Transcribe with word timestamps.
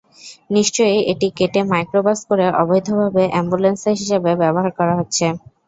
নিশ্চয়ই 0.49 0.99
এটি 1.11 1.27
কেটে 1.37 1.61
মাইক্রোবাস 1.71 2.19
করে 2.29 2.45
অবৈধভাবে 2.61 3.23
অ্যাম্বুলেন্স 3.29 3.81
হিসেবে 3.93 4.31
ব্যবহার 4.41 4.71
করা 4.79 4.93
হচ্ছে। 4.99 5.25